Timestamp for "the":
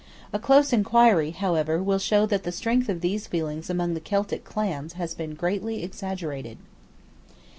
2.41-2.51, 3.93-3.99